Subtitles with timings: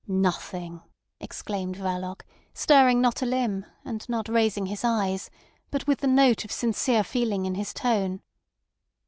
[0.07, 0.81] "Nothing!"
[1.19, 2.21] exclaimed Verloc,
[2.55, 5.29] stirring not a limb, and not raising his eyes,
[5.69, 8.23] but with the note of sincere feeling in his tone.